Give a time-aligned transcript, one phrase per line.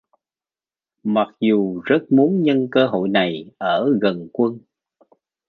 [1.03, 4.59] Mặc dù rất muốn nhân cơ hội này ở gần quân